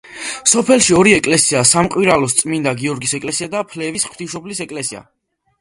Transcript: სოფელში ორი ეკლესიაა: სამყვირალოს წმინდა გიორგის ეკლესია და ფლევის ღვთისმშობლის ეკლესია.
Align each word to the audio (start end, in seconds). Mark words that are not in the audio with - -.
სოფელში 0.51 0.95
ორი 1.01 1.13
ეკლესიაა: 1.17 1.67
სამყვირალოს 1.73 2.37
წმინდა 2.39 2.75
გიორგის 2.81 3.15
ეკლესია 3.21 3.51
და 3.55 3.63
ფლევის 3.75 4.11
ღვთისმშობლის 4.11 4.65
ეკლესია. 4.67 5.05